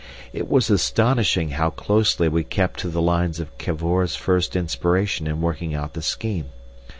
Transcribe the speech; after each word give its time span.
It 0.33 0.49
was 0.49 0.71
astonishing 0.71 1.51
how 1.51 1.69
closely 1.69 2.27
we 2.27 2.43
kept 2.43 2.79
to 2.79 2.89
the 2.89 3.03
lines 3.03 3.39
of 3.39 3.55
Cavor's 3.59 4.15
first 4.15 4.55
inspiration 4.55 5.27
in 5.27 5.41
working 5.43 5.75
out 5.75 5.93
the 5.93 6.01
scheme. 6.01 6.47